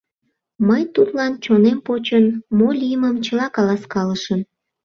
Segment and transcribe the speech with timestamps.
[0.67, 2.25] Мый тудлан, чонем почын,
[2.57, 4.41] мо лиймым чыла каласкалышым.